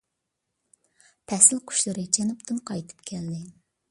[1.33, 3.41] پەسىل قۇشلىرى جەنۇبتىن قايتىپ كەلدى.